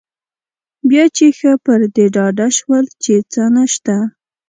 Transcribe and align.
بیا 0.89 1.03
چې 1.15 1.25
ښه 1.37 1.51
پر 1.65 1.79
دې 1.95 2.05
ډاډه 2.15 2.47
شول 2.57 2.85
چې 3.03 3.13
څه 3.31 3.43
نشته. 3.55 3.95